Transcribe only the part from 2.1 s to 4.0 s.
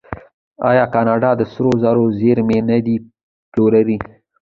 زیرمې نه دي پلورلي؟